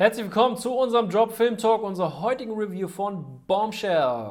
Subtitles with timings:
[0.00, 4.30] Herzlich willkommen zu unserem Drop Film Talk, unserer heutigen Review von Bombshell.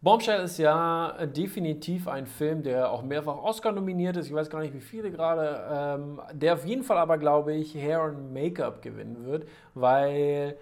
[0.00, 4.28] Bombshell ist ja definitiv ein Film, der auch mehrfach Oscar nominiert ist.
[4.28, 5.62] Ich weiß gar nicht, wie viele gerade.
[5.70, 10.56] Ähm, der auf jeden Fall aber, glaube ich, Hair and Make-up gewinnen wird, weil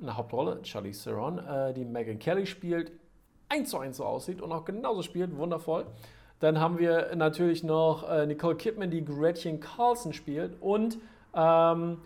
[0.00, 2.92] eine Hauptrolle, Charlie Theron, äh, die Megan Kelly spielt,
[3.48, 5.36] eins zu eins so aussieht und auch genauso spielt.
[5.36, 5.86] Wundervoll.
[6.38, 10.98] Dann haben wir natürlich noch äh, Nicole Kidman, die Gretchen Carlson spielt und
[11.34, 11.98] ähm,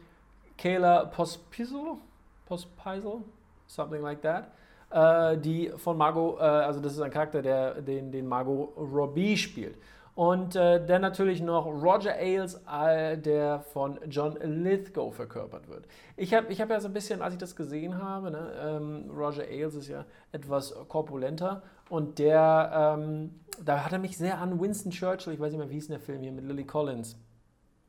[0.58, 1.98] Kayla Pospiso,
[2.46, 3.22] Pospiso,
[3.66, 4.52] something like that,
[4.90, 9.36] äh, die von Margot, äh, also das ist ein Charakter, der den, den Margot Robbie
[9.36, 9.77] spielt.
[10.14, 15.86] Und äh, dann natürlich noch Roger Ailes, äh, der von John Lithgow verkörpert wird.
[16.16, 19.10] Ich habe ich hab ja so ein bisschen, als ich das gesehen habe, ne, ähm,
[19.10, 21.64] Roger Ailes ist ja etwas korpulenter.
[21.88, 25.68] Und der, ähm, da hat er mich sehr an Winston Churchill, ich weiß nicht mehr,
[25.68, 27.16] wie hieß der Film hier mit Lily Collins,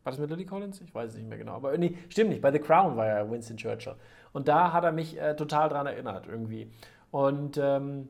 [0.06, 0.80] war das mit Lily Collins?
[0.82, 1.54] Ich weiß es nicht mehr genau.
[1.54, 2.42] Aber nee, stimmt nicht.
[2.42, 3.96] Bei The Crown war ja Winston Churchill.
[4.34, 6.70] Und da hat er mich äh, total dran erinnert irgendwie.
[7.10, 8.10] Und ähm,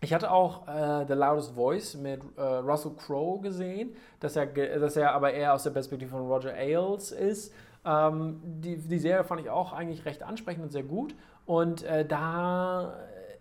[0.00, 4.96] ich hatte auch äh, The Loudest Voice mit äh, Russell Crowe gesehen, dass er, dass
[4.96, 7.54] er aber eher aus der Perspektive von Roger Ailes ist.
[7.84, 11.14] Ähm, die, die Serie fand ich auch eigentlich recht ansprechend und sehr gut.
[11.46, 12.96] Und äh, da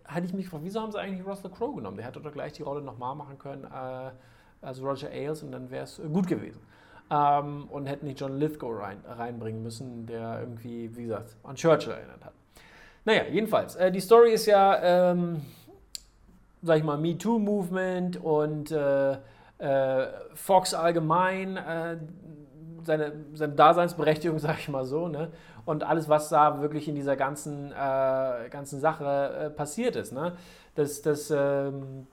[0.06, 1.98] hatte ich mich gefragt, wieso haben sie eigentlich Russell Crowe genommen?
[1.98, 4.12] Der hätte doch gleich die Rolle nochmal machen können äh,
[4.62, 6.62] als Roger Ailes und dann wäre es gut gewesen
[7.10, 11.94] ähm, und hätten nicht John Lithgow rein, reinbringen müssen, der irgendwie, wie gesagt, an Churchill
[11.94, 12.34] erinnert hat.
[13.06, 15.42] Naja, jedenfalls, äh, die Story ist ja, ähm,
[16.62, 19.18] sag ich mal, MeToo-Movement und äh,
[19.60, 21.98] äh, Fox allgemein, äh,
[22.84, 25.32] seine, seine Daseinsberechtigung, sag ich mal so, ne?
[25.66, 30.12] und alles, was da wirklich in dieser ganzen, äh, ganzen Sache äh, passiert ist.
[30.12, 30.34] Ne?
[30.74, 32.08] Das, das ähm,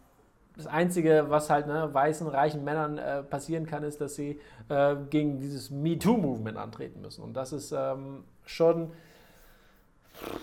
[0.57, 4.97] das Einzige, was halt ne, weißen, reichen Männern äh, passieren kann, ist, dass sie äh,
[5.11, 7.23] gegen dieses MeToo-Movement antreten müssen.
[7.23, 8.93] Und das ist ähm, schon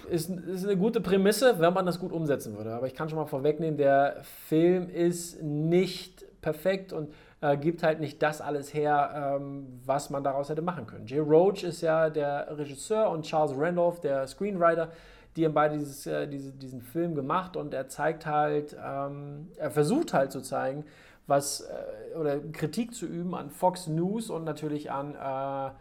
[0.10, 2.74] ist, ist eine gute Prämisse, wenn man das gut umsetzen würde.
[2.74, 7.12] Aber ich kann schon mal vorwegnehmen, der Film ist nicht perfekt und
[7.44, 11.06] äh, gibt halt nicht das alles her, ähm, was man daraus hätte machen können.
[11.06, 14.90] Jay Roach ist ja der Regisseur und Charles Randolph der Screenwriter
[15.36, 19.72] die haben beide dieses, äh, diese, diesen Film gemacht und er zeigt halt, ähm, er
[19.72, 20.86] versucht halt zu zeigen,
[21.26, 25.72] was, äh, oder Kritik zu üben an Fox News und natürlich an äh,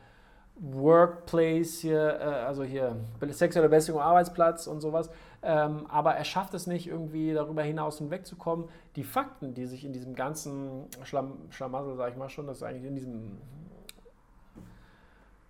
[0.56, 2.96] Workplace hier, äh, also hier
[3.30, 5.10] sexuelle Belästigung am Arbeitsplatz und sowas.
[5.42, 8.68] Ähm, aber er schafft es nicht, irgendwie darüber hinaus hinwegzukommen.
[8.94, 12.62] Die Fakten, die sich in diesem ganzen Schlamm, Schlamassel, sag ich mal schon, das ist
[12.62, 13.38] eigentlich in diesem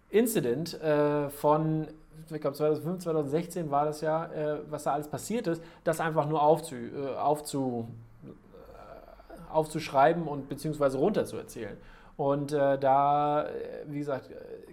[0.08, 1.88] Incident äh, von
[2.30, 6.28] ich glaube 2005, 2016 war das ja, äh, was da alles passiert ist, das einfach
[6.28, 7.88] nur aufzu, äh, aufzu,
[8.24, 11.76] äh, aufzuschreiben und beziehungsweise runterzuerzählen.
[12.16, 13.50] Und äh, da, äh,
[13.86, 14.30] wie gesagt,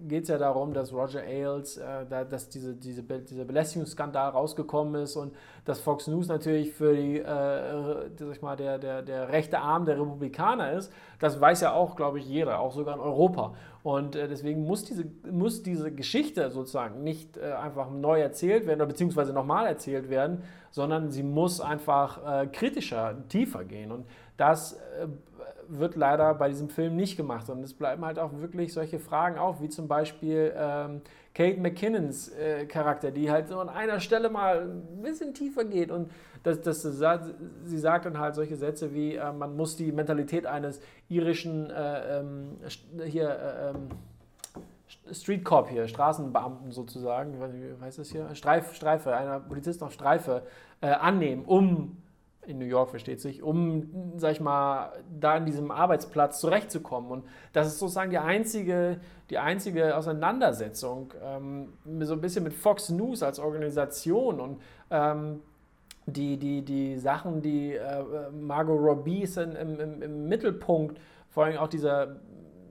[0.08, 5.04] geht es ja darum, dass Roger Ailes, äh, da, dass diese, diese, dieser Belästigungsskandal rausgekommen
[5.04, 5.34] ist und
[5.66, 9.86] dass Fox News natürlich für die, äh, sag ich mal, der, der, der rechte Arm
[9.86, 10.92] der Republikaner ist.
[11.20, 13.54] Das weiß ja auch, glaube ich, jeder, auch sogar in Europa.
[13.84, 18.80] Und äh, deswegen muss diese, muss diese Geschichte sozusagen nicht äh, einfach neu erzählt werden
[18.80, 23.92] oder beziehungsweise nochmal erzählt werden, sondern sie muss einfach äh, kritischer, tiefer gehen.
[23.92, 25.08] Und das äh,
[25.70, 27.50] wird leider bei diesem Film nicht gemacht.
[27.50, 31.02] Und es bleiben halt auch wirklich solche Fragen auf, wie zum Beispiel ähm,
[31.34, 35.92] Kate McKinnons äh, Charakter, die halt so an einer Stelle mal ein bisschen tiefer geht.
[35.92, 36.12] Und
[36.44, 40.82] das, das, sie sagt dann halt solche Sätze wie, äh, man muss die Mentalität eines
[41.08, 42.58] irischen äh, ähm,
[43.06, 43.90] hier, äh, ähm,
[45.12, 48.34] Street Cop hier, Straßenbeamten sozusagen, wie heißt das hier?
[48.36, 50.44] Streif, Streife, einer Polizist auf Streife
[50.82, 51.98] äh, annehmen, um
[52.50, 57.12] in New York versteht sich, um, sag ich mal, da in diesem Arbeitsplatz zurechtzukommen.
[57.12, 59.00] Und das ist sozusagen die einzige,
[59.30, 65.42] die einzige Auseinandersetzung, ähm, so ein bisschen mit Fox News als Organisation und ähm,
[66.08, 71.00] die, die, die Sachen, die äh, Margot Robbie ist im, im, im, Mittelpunkt,
[71.30, 72.16] vor allem auch dieser,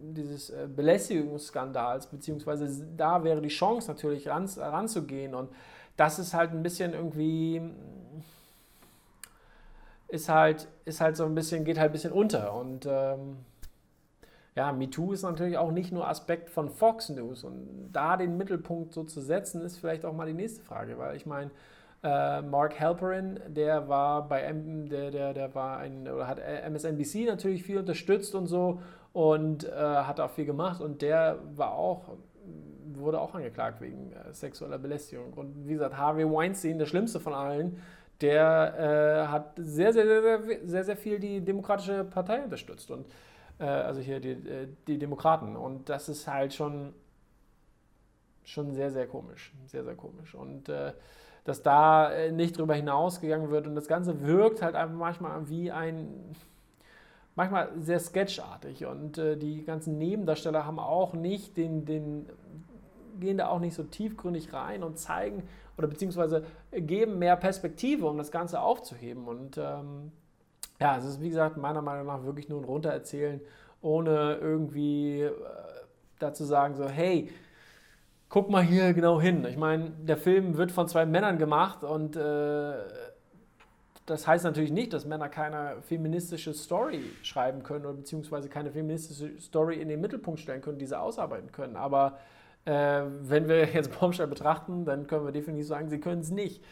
[0.01, 5.51] dieses äh, Belästigungsskandals, beziehungsweise da wäre die Chance natürlich ran, ranzugehen und
[5.97, 7.61] das ist halt ein bisschen irgendwie
[10.09, 12.55] ist halt, ist halt so ein bisschen, geht halt ein bisschen unter.
[12.55, 13.37] Und ähm,
[14.55, 17.45] ja, MeToo ist natürlich auch nicht nur Aspekt von Fox News.
[17.45, 21.17] Und da den Mittelpunkt so zu setzen, ist vielleicht auch mal die nächste Frage, weil
[21.17, 21.51] ich meine,
[22.03, 27.27] äh, Mark Halperin, der war bei M, der, der, der war ein, oder hat MSNBC
[27.27, 28.81] natürlich viel unterstützt und so
[29.13, 32.17] und äh, hat auch viel gemacht und der war auch
[32.95, 35.33] wurde auch angeklagt wegen äh, sexueller Belästigung.
[35.35, 37.81] Und wie gesagt, Harvey Weinstein, der schlimmste von allen,
[38.21, 42.91] der äh, hat sehr, sehr, sehr, sehr, sehr viel die Demokratische Partei unterstützt.
[42.91, 43.07] Und
[43.59, 45.57] äh, also hier die, äh, die Demokraten.
[45.57, 46.95] Und das ist halt schon
[48.49, 49.53] schon sehr, sehr komisch.
[49.67, 50.35] Sehr, sehr komisch.
[50.35, 50.93] Und äh,
[51.45, 55.71] dass da äh, nicht drüber hinausgegangen wird und das Ganze wirkt halt einfach manchmal wie
[55.71, 56.09] ein,
[57.37, 62.27] manchmal sehr sketchartig und äh, die ganzen Nebendarsteller haben auch nicht den, den,
[63.19, 65.43] gehen da auch nicht so tiefgründig rein und zeigen
[65.77, 70.13] oder beziehungsweise geben mehr Perspektive, um das Ganze aufzuheben und ähm,
[70.81, 73.41] ja, es ist wie gesagt meiner Meinung nach wirklich nur ein Runtererzählen,
[73.81, 75.33] ohne irgendwie äh,
[76.19, 77.31] dazu sagen so, hey,
[78.29, 79.45] guck mal hier genau hin.
[79.49, 82.75] Ich meine, der Film wird von zwei Männern gemacht und äh,
[84.07, 89.39] das heißt natürlich nicht, dass Männer keine feministische Story schreiben können oder beziehungsweise keine feministische
[89.39, 91.77] Story in den Mittelpunkt stellen können, diese ausarbeiten können.
[91.77, 92.19] Aber
[92.69, 96.63] äh, wenn wir jetzt Bombshell betrachten, dann können wir definitiv sagen, sie können es nicht.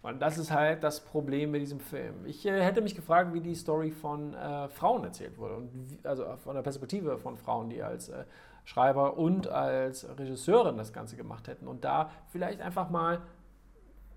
[0.00, 2.26] Und das ist halt das Problem mit diesem Film.
[2.26, 5.68] Ich äh, hätte mich gefragt, wie die Story von äh, Frauen erzählt wurde.
[5.72, 8.24] Wie, also von der Perspektive von Frauen, die als äh,
[8.64, 11.68] Schreiber und als Regisseurin das Ganze gemacht hätten.
[11.68, 13.20] Und da vielleicht einfach mal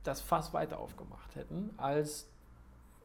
[0.04, 2.30] das Fass weiter aufgemacht hätten, als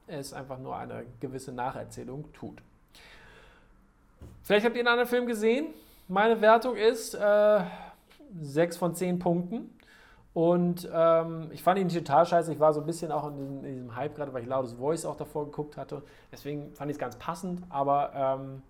[0.07, 2.63] es einfach nur eine gewisse Nacherzählung tut.
[4.43, 5.69] Vielleicht habt ihr einen anderen Film gesehen.
[6.09, 7.15] Meine Wertung ist
[8.41, 9.71] 6 von 10 Punkten.
[10.33, 12.53] Und ähm, ich fand ihn total scheiße.
[12.53, 14.77] Ich war so ein bisschen auch in diesem, in diesem Hype gerade, weil ich Loudest
[14.77, 16.03] Voice auch davor geguckt hatte.
[16.31, 17.63] Deswegen fand ich es ganz passend.
[17.69, 18.63] Aber ähm,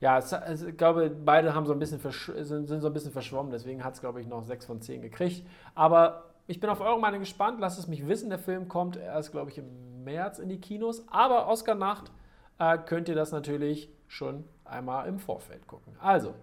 [0.00, 3.12] ja, es, es, ich glaube, beide haben so ein bisschen sind, sind so ein bisschen
[3.12, 3.50] verschwommen.
[3.50, 5.46] Deswegen hat es, glaube ich, noch 6 von 10 gekriegt.
[5.74, 7.58] Aber ich bin auf eure Meinung gespannt.
[7.58, 8.28] Lasst es mich wissen.
[8.28, 11.04] Der Film kommt erst, glaube ich, im März in die Kinos.
[11.10, 12.12] Aber Oscar-Nacht
[12.58, 15.96] äh, könnt ihr das natürlich schon einmal im Vorfeld gucken.
[16.00, 16.34] Also,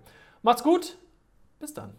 [0.41, 0.97] macht's gut.
[1.59, 1.93] Bis dann.